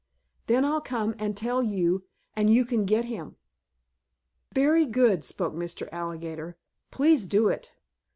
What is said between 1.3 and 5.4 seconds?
tell you and you can get him." "Very good,"